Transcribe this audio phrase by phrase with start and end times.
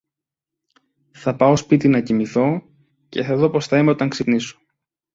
[1.11, 2.61] Θα πάω σπίτι να κοιμηθώ
[3.09, 4.59] και να δω πώς θα είμαι όταν ξυπνήσω